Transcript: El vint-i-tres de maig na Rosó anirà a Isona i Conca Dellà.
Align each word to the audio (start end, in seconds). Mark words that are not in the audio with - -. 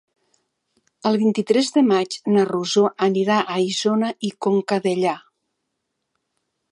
El 1.09 1.17
vint-i-tres 1.23 1.69
de 1.75 1.83
maig 1.89 2.17
na 2.37 2.45
Rosó 2.51 2.85
anirà 3.09 3.37
a 3.43 3.59
Isona 3.67 4.09
i 4.31 4.35
Conca 4.47 4.81
Dellà. 4.87 5.15